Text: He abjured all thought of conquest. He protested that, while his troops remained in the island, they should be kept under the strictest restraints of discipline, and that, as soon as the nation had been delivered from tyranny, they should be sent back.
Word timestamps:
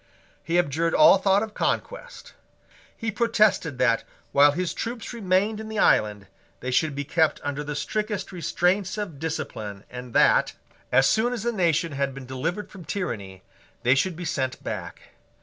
He 0.43 0.57
abjured 0.57 0.95
all 0.95 1.19
thought 1.19 1.43
of 1.43 1.53
conquest. 1.53 2.33
He 2.97 3.11
protested 3.11 3.77
that, 3.77 4.03
while 4.31 4.51
his 4.53 4.73
troops 4.73 5.13
remained 5.13 5.59
in 5.59 5.69
the 5.69 5.77
island, 5.77 6.25
they 6.59 6.71
should 6.71 6.95
be 6.95 7.03
kept 7.03 7.39
under 7.43 7.63
the 7.63 7.75
strictest 7.75 8.31
restraints 8.31 8.97
of 8.97 9.19
discipline, 9.19 9.83
and 9.91 10.15
that, 10.15 10.53
as 10.91 11.07
soon 11.07 11.33
as 11.33 11.43
the 11.43 11.51
nation 11.51 11.91
had 11.91 12.15
been 12.15 12.25
delivered 12.25 12.71
from 12.71 12.83
tyranny, 12.83 13.43
they 13.83 13.93
should 13.93 14.15
be 14.15 14.25
sent 14.25 14.63
back. 14.63 15.09